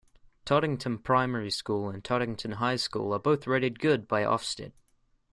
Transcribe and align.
Tottington 0.47 0.97
Primary 1.03 1.51
School 1.51 1.87
and 1.87 2.03
Tottington 2.03 2.53
High 2.53 2.77
School 2.77 3.13
are 3.13 3.19
both 3.19 3.45
rated 3.45 3.77
good 3.77 4.07
by 4.07 4.23
Ofsted. 4.23 4.71